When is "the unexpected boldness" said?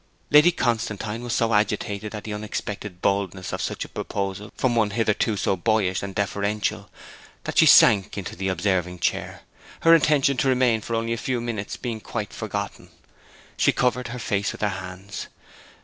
2.23-3.53